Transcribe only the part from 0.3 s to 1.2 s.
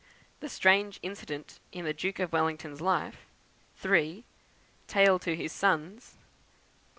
The strange